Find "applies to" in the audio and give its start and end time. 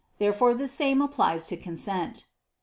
0.99-1.55